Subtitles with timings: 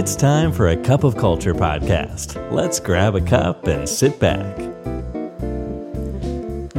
[0.00, 2.28] It's time for a cup of culture podcast.
[2.58, 4.54] Let's grab a cup and sit back.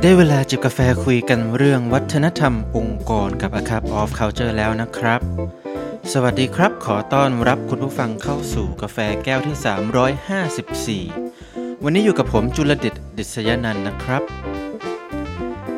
[0.01, 5.21] ได้เวลาจิบกาแฟคุยกันเรื่องวัฒนธรรมองค์กรกับ A Cup of Culture แล้วนะครับ
[6.11, 14.23] สวัสดีครับ ขอต้อนรับคุณผู้ฟังเข้าสู่กาแฟแก้วที่ 354 วันนี้อยู่กับผมจุลดิตดิษยนันนะครับ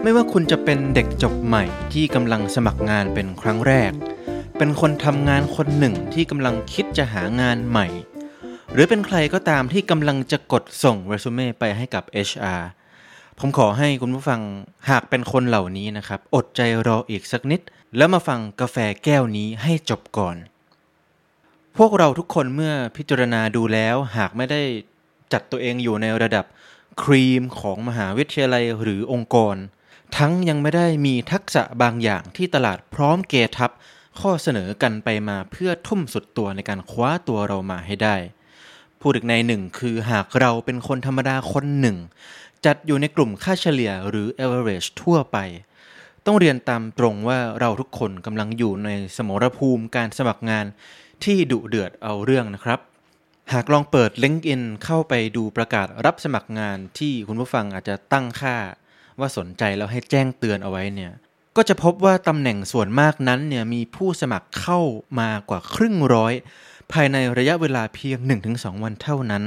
[0.01, 1.63] ไม่ว่าคุณจะเป็นเด็กจบใหม่
[1.93, 3.91] ที่กำลังสมัครงานเป็นครั้งแรก
[4.61, 7.87] เป็นคนทำงานคนหนึ่งที่กำลังคิดจะหางานใหม่
[8.73, 12.61] หรือเป็นใครก็ตามที่กำลังจะกดส่งเรซูเม่ไปให้กับ HR
[13.39, 14.41] ผมขอให้คุณผู้ฟัง
[14.89, 17.61] หากเป็นคนเหล่านี้นะครับ อดใจรออีกสักนิด
[17.97, 20.35] แล้วมาฟังกาแฟแก้วนี้ให้จบก่อน
[21.77, 24.61] พวกเราทุกคนเมื่อพิจารณาดูแล้ว หากไม่ได้
[25.33, 26.45] จัดตัวเองอยู่ในระดับ
[27.01, 29.55] ครีมของมหาวิทยาลัยหรือองค์กร
[30.17, 33.71] ทั้งยังไม่ได้มีทักษะบางอย่างที่ตลาดพร้อมเกทับ
[34.19, 38.15] ข้อเสนอกันไปมาเพื่อทุ่มสุดตัวในการคว้าตัวเรามาให้ได้
[39.01, 41.97] พูดอีกในหนึ่งคือหากเราเป็นคนธรรมดาคนหนึ่ง
[42.65, 45.37] จัดอยู่ในกลุ่มค่าเฉลี่ยหรือ average ทั่วไป
[46.25, 50.65] ต้องเรียนตามตรงว่าเราทุกคนกำลังอยู่ในสมรภูมิการสมัครงาน
[51.23, 52.79] ที่ดุเดือดเอาเรื่องนะครับ
[53.53, 58.55] หากลองเปิด LinkedIn เข้าไปดูประกาศรับสมัครงานที่คุณผู้ฟังอาจจะตั้งค่า
[59.19, 61.11] ว่าสนใจแล้วให้แจ้งเตือนเอาไว้เนี่ย
[61.55, 64.81] ก็จะพบว่าตำแหน่งส่วนมากนั้นเนี่ยมีผู้สมัครเข้า
[65.19, 66.33] มากว่าครึ่งร้อย
[66.91, 68.17] ภายในระยะเวลาเพียง
[68.51, 69.43] 1-2 วันเท่านั้น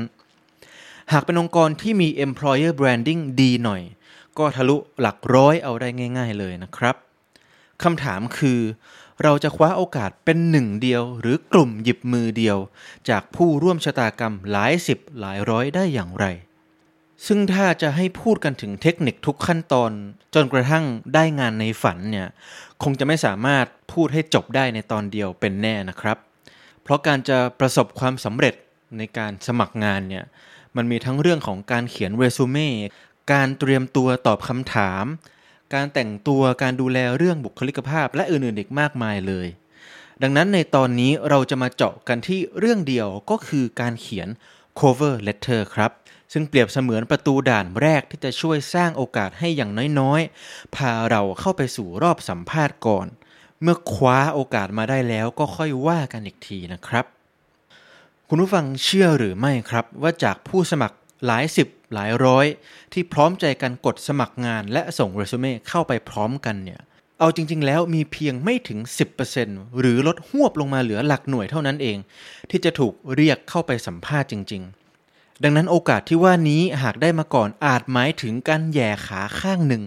[1.12, 3.82] หากเป็นองค์กรที่มี employer branding ดีหน่อย
[4.38, 6.96] ก็ทะลุหลักร้อยเอาได้ง่าย ๆ เลยนะครับ
[7.82, 8.60] คำถามคือ
[9.22, 12.58] เราจะคว้าโอกาสเป็นหนึ่งเดียวหรือกลุ่มหยิบมือเดียว
[13.08, 16.26] จากผู้ร่วมชะตากรรมหลายสิบหลายร้อยได้อย่างไร
[17.26, 19.90] ซึ่งถ้าจะให้พูดกันถึงเทคนิคทุกขั้นตอน
[20.34, 20.84] จนกระทั่ง
[21.14, 22.28] ได้งานในฝันเนี่ย
[22.82, 26.18] คงจะไม่สามารถพูดให้จบได้ในตอนเดียวเป็นแน่นะครับ
[26.82, 28.54] เพราะการจะประสบความสำเร็จ
[28.98, 30.24] ในการสมัครงานเนี่ย
[30.76, 32.70] มันมีทั้งเรื่องของการเขียนเรซูเม่
[33.32, 35.04] การเตรียมตัวตอบคำถาม
[35.74, 39.46] การแต่งตัวการดูแลเรื่องบุคลิกภาพ และอื่นๆอีกมากมายเลย
[40.22, 44.28] ดังนั้นในตอนนี้เราจะมาเจาะกันที่เรื่องเดียวก็คือการเขียน
[44.80, 45.92] cover letter ครับ
[46.32, 53.06] ซึ่งเปรียบเสมือนประตูด่านแรกที่จะช่วยสร้างโอกาสให้อย่างน้อยๆ พาเราเข้าไปสู่รอบสัมภาษณ์ก่อน
[53.62, 57.04] เมื่อคว้าโอกาสมาได้แล้วก็ค่อยว่ากันอีกทีนะครับ
[58.28, 60.96] คุณผู้ฟังเชื่อหรือไม่ครับ ว่าจากผู้สมัคร
[61.26, 62.46] หลายสิบหลายร้อย
[62.92, 66.80] ที่พร้อมใจกันกดสมัครงานและส่งเรซูเม่เข้าไปพร้อมกันเนี่ย
[67.18, 68.78] เอาจริง ๆ แล้วมีเพียงไม่ถึง
[69.28, 71.98] 10%หรือลดหวบลงมาเหลือหลักหน่วยเท่านั้นเอง
[72.50, 74.62] ที่จะถูกเรียกเข้าไปสัมภาษณ์จริง
[75.02, 79.82] ๆ ดังนั้นโอกาสที่ว่านี้หากได้มาก่อนอาจหมายถึงการแย่ขาข้างหนึ่ง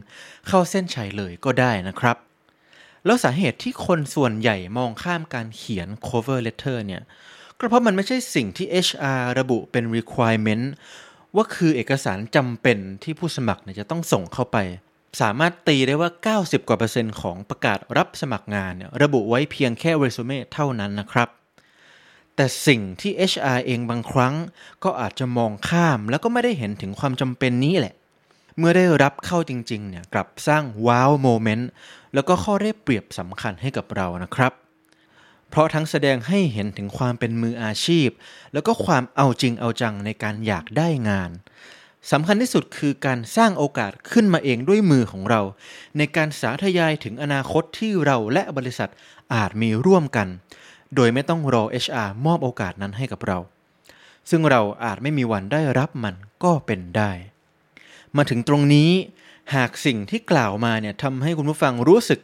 [0.47, 2.17] เข้าเส้นชัยเลยก็ได้นะครับ
[3.05, 7.03] แล้วสาเหตุที่คนส่วนใหญ่มองข้ามการเขียน cover letter เนี่ย
[7.57, 10.65] ก็เพราะมันไม่ใช่สิ่งที่ HR ระบุเป็น requirement
[11.35, 14.57] ว่าคือเอกสารจำเป็นที่ผู้สมัครเนี่ยจะต้องส่งเข้าไป
[15.21, 16.09] สามารถตีได้ว่า
[16.39, 21.29] 90 กว่าเปอร์เซ็นต์ของประกาศรับสมัครงานเนี่ยระบุไว้เพียงแค่เรซูเม่เท่านั้นนะครับ
[22.35, 24.35] แต่สิ่งที่ HR เองบางครั้ง
[24.83, 27.95] ก็อาจจะมองข้ามแล้วก็ไม่ได้เห็นถึงความจำเป็นนี้แหละ
[28.57, 31.69] เมื่อได้รับเข้าจริงๆเนี่ยกลับสร้างว้าวโมเมนต์
[32.13, 34.53] แล้วก็ข้อได้เปรียบสำคัญให้กับเรานะครับ
[35.49, 38.09] เพราะทั้งแสดงให้เห็นถึงความเป็นมืออาชีพ
[38.53, 41.31] แล้วก็ความเอาจริงเอาจังในการอยากได้งาน
[42.11, 45.41] สำคัญที่สุดคือการสร้างโอกาสขึ้นมาเองด้วยมือของเรา
[45.97, 48.89] ในการสาธยายถึงอนาคตที่เราและบริษัท
[49.33, 50.27] อาจมีร่วมกัน
[50.95, 53.37] โดยไม่ต้องรอ HR มอบโอกาสนั้นให้กับเรา
[54.29, 57.11] ซึ่งเราอาจไม่มีวันได้รับมันก็เป็นได้
[58.15, 58.91] มาถึงตรงนี้
[59.55, 62.19] หากสิ่งที่กล่าวมาเนี่ยทำให้คุณผู้ฟังรู้สึก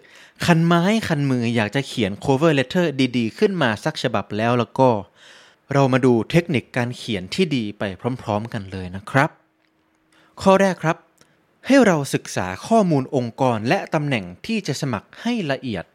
[0.45, 2.85] คันไม้คันมืออยากจะเขียน cover letter
[3.17, 4.89] ดีๆ ขึ้นมาสักฉบับแล้วแล้วก็
[5.73, 7.83] เรามาดูเทคนิคการเขียนที่ดีไป
[8.21, 9.40] พร้อม ๆ กันเลยนะครับ
[10.45, 10.97] ข้อแรกครับ
[11.67, 15.85] ให้เราศึกษาข้อมูลองค์กรและตำแหน่งที่จะสมัครให้ละเอียด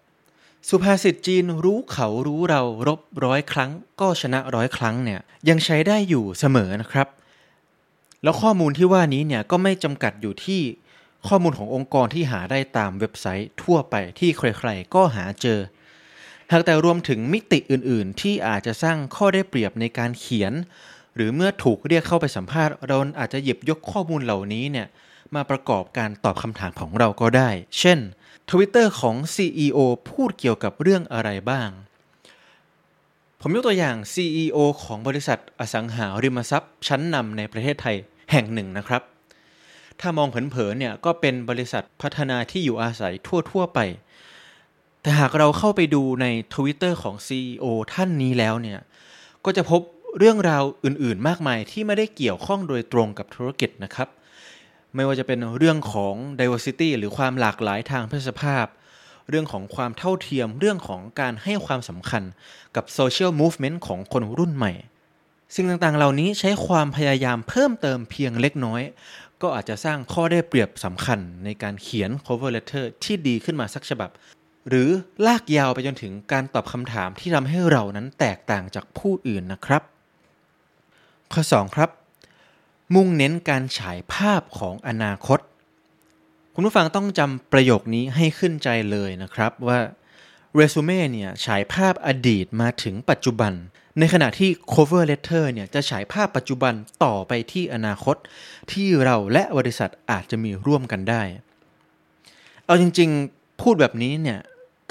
[0.69, 7.09] สุภาษิตจีนรู้เขารู้เรารบร้อยครั้ง ก็ชนะร้อยครั้งเนี่ยยังใช้ได้อยู่เสมอนะครับ
[8.23, 10.63] แล้วข้อมูลที่ว่านี้เนี่ยก็ไม่จำกัดอยู่ที่
[11.29, 15.61] ข้อมูลขององค์กรที่หาได้ตามเว็บไซต์ทั่วไปที่ใครๆ ก็หาเจอ
[16.53, 20.53] หากแต่รวมถึงมิติอื่นๆ ที่อาจจะสร้างข้อได้เปรียบในการเขียน
[21.17, 24.87] หรือเมื่อถูกเรียกเข้าไปสัมภาษณ์ เราอาจจะหยิบยกข้อมูลเหล่านี้เนี่ย
[25.35, 27.99] มาประกอบการตอบคำถามของเราก็ได้ เช่น
[28.51, 29.79] Twitter ของ CEO
[30.09, 31.69] พูดเกี่ยวกับเรื่องอะไรบ้าง
[33.41, 37.97] ผมยกตัวอย่าง CEO ของบริษัทอสังหาริมทรัพย์ ชั้นนำในประเทศไทย
[38.33, 39.03] แห่งหนึ่งนะครับ
[40.01, 43.15] ถ้ามองเผินๆเนี่ยก็เป็นบริษัทพัฒนาที่อยู่อาศัย
[43.51, 43.79] ทั่วๆไป
[45.03, 47.65] แต่หากเราเข้าไปดูใน Twitter ของ CEO
[47.95, 48.81] ท่านนี้แล้วเนี่ย
[49.45, 49.81] กก็จะพบ
[50.19, 54.09] เรื่องราวอื่นๆ มากมายที่ไม่ได้เกี่ยวข้องโดยตรงกับธุรกิจนะครับ
[54.95, 58.67] ไม่ว่าจะเป็นเรื่องของ diversity หรือความหลากหลายทางเพศสภาพ
[59.31, 62.23] เรื่องของความเท่าเทียม เรื่องของการให้ความสำคัญ
[62.77, 64.73] กับ social movement ของคนรุ่นใหม่
[65.55, 68.83] สิ่งต่างๆ เหล่านี้ใช้ความพยายามเพิ่มเติมเพียงเล็กน้อย
[69.43, 74.11] ก็อาจจะสร้างข้อได้เปรียบสำคัญในการเขียน cover letter ที่ดีขึ้นมาสักฉบับ
[74.69, 74.89] หรือ
[75.27, 79.83] ลากยาวไปจนถึงการตอบคำถามที่ทำให้เรานั้นแตกต่างจากผู้อื่นนะครับ
[81.33, 81.91] ข้อ 2 ครับ
[82.95, 85.39] มุ่งเน้นการฉายภาพของอนาคต
[86.55, 89.79] คุณผู้ฟังต้องจำประโยคนี้ให้ขึ้นใจเลยนะครับว่า
[90.55, 93.53] เรซูเม่เนี่ยฉายภาพอดีตมาถึงปัจจุบัน
[93.99, 96.75] ในขณะที่ cover letter เนี่ยจะฉายภาพปัจจุบัน
[97.05, 98.17] ต่อไปที่อนาคต
[98.73, 101.23] ที่เราและบริษัทอาจจะมีร่วมกันได้
[102.65, 104.39] เอาจริงๆ พูดแบบนี้เนี่ย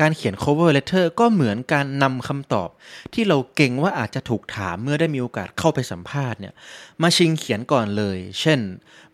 [0.02, 2.70] การเขียน cover letter ก็เหมือนการนำคำตอบ
[3.14, 6.54] ที่เราเก่งว่าอาจจะถูกถามเมื่อได้มีโอกาสเข้าไปสัมภาษณ์เนี่ย
[7.02, 8.60] มาชิงเขียนก่อนเลย เช่น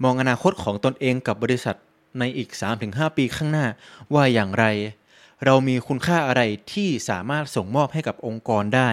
[0.04, 1.76] มองอนาคตของตนเองกับบริษัท
[2.20, 2.50] ในอีก
[2.84, 3.66] 3-5 ปีข้างหน้า
[4.14, 4.66] ว่าอย่างไร
[5.46, 6.42] เรามีคุณค่าอะไร
[6.74, 8.90] ที่สามารถส่งมอบให้กับองค์กรได้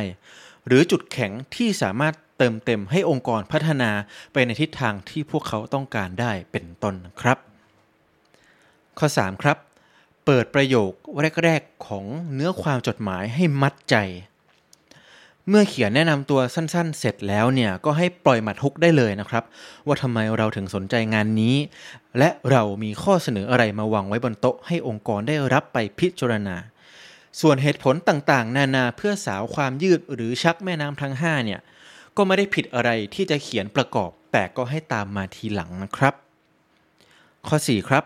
[0.66, 3.90] หรือจุดแข็งที่สามารถเติมเต็มให้องค์กรพัฒนา
[4.32, 7.38] ไปในทิศทางที่พวกเขาต้องการได้เป็นต้นครับ
[8.98, 9.56] ข้อ 3 ครับ
[10.30, 10.92] เปิดประโยค
[11.44, 12.04] แรก ๆ ของ
[12.34, 13.96] เนื้อความจดหมายให้มัดใจ
[15.48, 19.44] เมื่อเขียนแนะนำตัวสั้น ๆ เสร็จแล้วเนี่ยก็ให้ปล่อยหมัดฮุกได้เลยนะครับ
[19.86, 21.56] ว่าทำไมเราถึงสนใจงานนี้
[22.18, 26.56] และเรามีข้อเสนออะไรมาวางไว้บนโต๊ะให้องค์กรได้รับไปพิจารณา
[27.40, 31.60] ส่วนเหตุผลต่างๆ นานาเพื่อสาวความยืดหรือชักแม่น้ำทั้ง5เนี่ย
[32.16, 36.14] ก็ไม่ได้ผิดอะไรที่จะเขียนประกอบแต่ก็ให้ตามมาทีหลังนะครับ
[37.48, 38.04] ข้อ 4 ครับ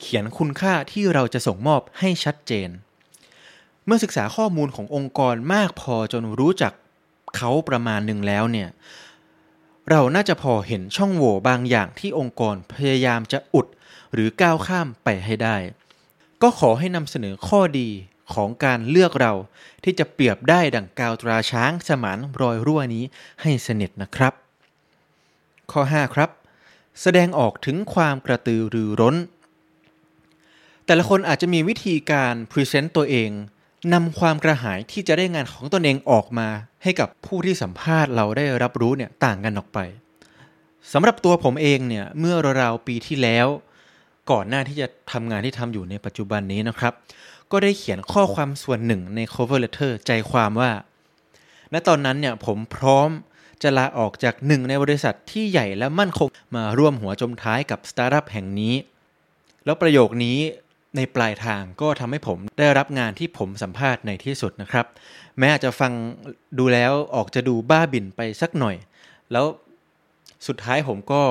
[0.00, 2.70] เขียนคุณค่าที่เราจะส่งมอบให้ชัดเจน
[3.86, 6.72] เมื่อศึกษาข้อมูลขององค์กรมากพอจนรู้จัก
[7.36, 8.68] เขาประมาณหนึ่งแล้วเนี่ย
[9.90, 13.66] เราน่าจะพอเห็นช่องโหว่บางอย่างที่องค์กรพยายามจะอุด
[14.12, 15.56] หรือก้าวข้ามไปให้ได้
[16.42, 17.88] ก็ขอให้นำเสนอข้อดี
[18.34, 19.32] ของการเลือกเรา
[19.84, 23.04] ที่จะเปรียบได้ดังกาวตราช้างสมานรอยรั่วนี้
[23.42, 24.32] ให้สนิทนะครับ
[25.72, 26.30] ข้อ 5 ครับ
[27.02, 29.16] แสดงออกถึงความกระตือรือร้น
[30.88, 33.30] แต่ละคนอาจจะมีวิธีการ present ตัวเอง
[33.92, 36.48] นำความกระหายที่จะได้งานของตนเองออกมา
[36.82, 39.78] ให้กับผู้ที่สัมภาษณ์เราได้รับรู้เนี่ยต่างกันออกไป
[40.92, 43.46] สำหรับตัวผมเองเนี่ยเมื่อราวๆปีที่แล้ว
[44.30, 46.92] ก่อนหน้าที่จะทำงานที่ทำอยู่ในปัจจุบันนี้นะครับ
[47.52, 50.70] ก็ได้เขียนข้อความส่วนหนึ่งใน cover letter ใจความว่า
[51.72, 53.08] ณตอนนั้นเนี่ยผมพร้อม
[53.62, 58.74] จะลาออกจากหนึ่งในบริษัทที่ใหญ่และมั่นคงมาร่วมหัวจมท้ายกับสตาร์ทอัพแห่งนี้
[59.64, 60.38] แล้วประโยคนี้
[60.98, 64.86] ในปลายทางก็ทำให้ผมได้รับงานที่ผมสัมภาษณ์ในที่สุดนะครับ
[65.38, 65.92] แม้อาจจะฟัง
[66.58, 68.76] ดูแล้วออกจะดูบ้าบิ่นไปสักหน่อย
[69.32, 69.46] แล้ว
[70.46, 71.22] สุดท้ายผมก็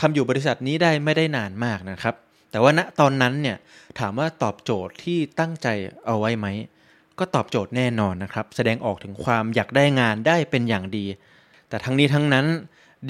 [0.00, 2.14] ทำอยู่บริษัทนี้ได้ไม่ได้นานมากนะครับ
[2.50, 3.56] แต่ว่าณตอนนั้นเนี่ย
[3.98, 5.68] ถามว่าตอบโจทย์ที่ตั้งใจ
[6.06, 6.46] เอาไว้ไหม
[7.18, 11.06] ก็ตอบโจทย์แน่นอนนะครับ แสดงออกถึงความอยากได้งานได้เป็นอย่างดี
[11.68, 12.46] แต่ทั้งนี้ทั้งนั้น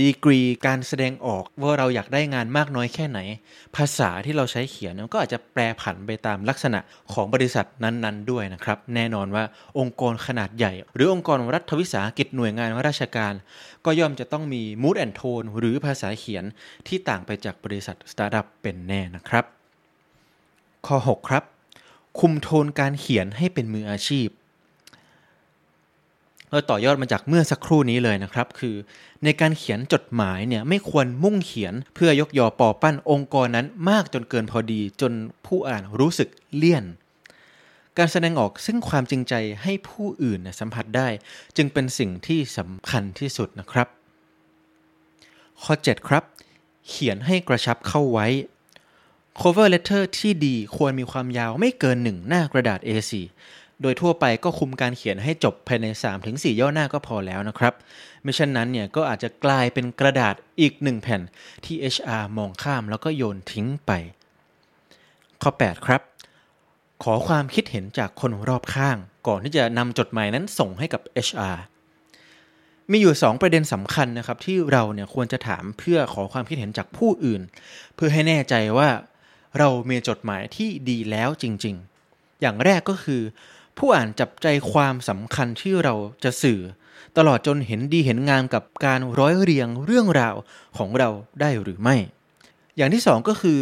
[0.00, 3.18] ดีกรีการแสดงออกว่าเราอยากได้งานมากน้อยแค่ไหน
[3.76, 6.80] ภาษาที่เราใช้เขียนก็อาจจะแปรผันไปตามลักษณะ
[7.12, 9.44] ของบริษัทนั้นๆ ด้วยนะครับ แน่นอนว่า
[9.78, 13.34] องค์กรขนาดใหญ่ หรือองค์กรรัฐวิสาหกิจหน่วยงานราชการ
[13.84, 16.44] ก็ย่อมจะต้องมี mood and tone หรือภาษาเขียน
[16.86, 19.44] ที่ต่างไปจากบริษัทสตาร์ทอัพเป็นแน่นะครับ
[20.86, 21.44] ข้อ 6 ครับ
[22.20, 24.28] คุมโทนการเขียนให้เป็นมืออาชีพ
[26.52, 28.76] เราต่อยอดมาจากเมื่อสักครู่นี้เลยนะครับ คือ
[29.24, 35.12] ในการเขียนจดหมายเนี่ยไม่ควรมุ่งเขียนเพื่อยกยอปอปั้นองค์กรนั้นมากจนเกินพอดี จน
[35.46, 36.84] ผู้อ่านรู้สึกเลี่ยน
[37.98, 41.08] การแสดงออกซึ่งความจริงใจให้ผู้อื่นสัมผัสได้
[41.56, 43.88] จึงเป็นสิ่งที่สำคัญที่สุดนะครับ
[45.62, 46.24] ข้อ 7 ครับ
[46.88, 48.26] เขียนให้กระชับเข้าไว้
[49.40, 53.12] cover letter ที่ดีควรมีความยาวไม่เกินหนึ่งหน้ากระดาษ A4
[53.82, 55.86] โดยทั่วไปก็คุมการเขียนให้จบภายใน
[56.22, 57.74] 3-4 ย่อหน้าก็พอแล้วนะครับ
[58.22, 61.20] ไม่เช่นนั้นเนี่ยก็อาจจะกลายเป็นกระดาษอีกหนึ่งแผ่น
[61.64, 63.90] ที่ HR มองข้ามแล้วก็โยนทิ้งไป
[65.42, 66.00] ข้อ 8 ครับ
[67.02, 68.96] ขอความคิดเห็นจากคนรอบข้าง
[69.26, 71.56] ก่อนที่จะนำจดหมายนั้นส่งให้กับ HR
[72.90, 77.42] มีอยู่ 2 ประเด็นสำคัญนะครับที่เราเนี่ยควรจะถามเพื่อขอความคิดเห็นจากผู้อื่น
[77.94, 78.88] เพื่อให้แน่ใจว่า
[79.58, 81.76] เรามีจดหมายที่ดีแล้วจริง
[82.08, 83.22] ๆ อย่างแรกก็คือ
[83.78, 86.60] ผู้อ่านจับใจความสำคัญที่เราจะสื่อ
[87.16, 90.34] ตลอดจนเห็นดีเห็นงามกับการร้อยเรียงเรื่องราว
[90.78, 91.08] ของเรา
[91.40, 91.96] ได้หรือไม่
[92.76, 93.60] อย่างที่สองก็คือ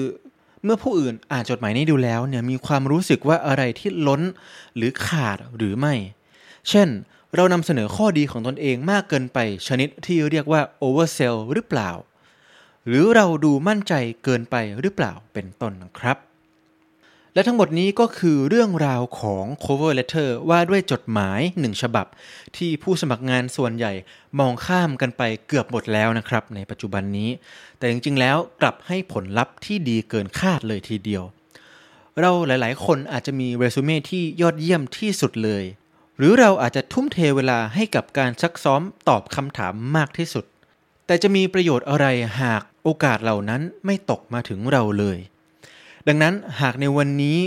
[0.65, 4.23] เมื่อผู้อื่นอ่านจดหมายนี้ดูแล้วเนี่ยมีความรู้สึกว่าอะไรที่ล้น
[4.77, 5.95] หรือขาดหรือไม่
[6.69, 6.89] เช่น
[7.35, 9.39] เรานำเสนอข้อดีของตนเองมากเกินไป
[9.69, 11.91] ชนิดที่เรียกว่า oversell หรือเปล่า
[12.87, 16.17] หรือเราดูมั่นใจเกินไปหรือเปล่าเป็นต้นนะครับ
[17.35, 22.07] และทั้งหมดนี้ก็คือเรื่องราวของ cover letter ว่าด้วยจดหมายหนึ่งฉบับ
[22.57, 23.93] ที่ผู้สมัครงานส่วนใหญ่
[24.39, 27.31] มองข้ามกันไปเกือบหมดแล้วนะครับ ในปัจจุบันนี้
[27.79, 31.23] แต่จริงๆแล้วกลับให้ผลลัพธ์ที่ดีเกินคาดเลยทีเดียว
[32.21, 35.65] เราหลายๆ คนอาจจะมีเรซูเม่ที่ยอดเยี่ยมที่สุดเลย
[36.17, 40.45] หรือเราอาจจะทุ่มเทเวลาให้กับการซักซ้อมตอบคำถามมากที่สุด
[41.07, 42.07] แต่จะมีประโยชน์อะไร
[42.41, 45.19] หากโอกาสเหล่านั้นไม่ตกมาถึงเราเลย
[46.13, 47.39] ดังนั้นหากในวันนี้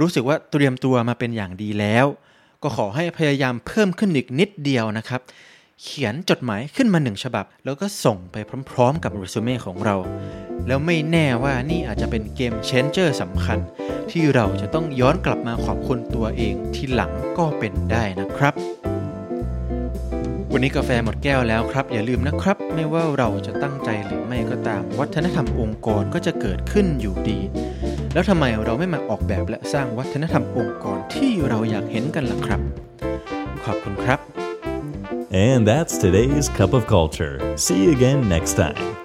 [0.00, 2.06] รู้สึกว่าเตรียมตัวมาเป็นอย่างดีแล้ว
[2.62, 5.20] ก็ขอให้พยายามเพิ่มขึ้นอีกนิดเดียวนะครับ
[5.82, 8.36] เขียนจดหมายขึ้นมาหนึ่งฉบับ แล้วก็ส่งไป
[8.70, 9.96] พร้อม ๆ กับเรซูเม่ของเรา
[10.66, 13.58] แล้วไม่แน่ว่านี่อาจจะเป็นเกมเชนเจอร์สำคัญ
[14.10, 18.54] ที่เราจะต้องย้อนกลับมาขอบคุณตัวเองที่หลังก็เป็นได้นะครับ
[20.52, 27.38] วันนี้กาแฟหมดแก้วแล้วครับ อย่าลืมนะครับ ไม่ว่าเราจะตั้งใจหรือไม่ก็ตาม วัฒนธรรมองค์กรก็จะเกิดขึ้นอยู่ดี
[28.12, 32.60] แล้วทำไมเราไม่มาออกแบบและสร้างวัฒนธรรมองค์กรที่เราอยากเห็นกันล่ะครับ
[33.64, 34.20] ขอบคุณครับ
[35.48, 37.34] And that's today's Cup of Culture.
[37.56, 39.01] See you again next time.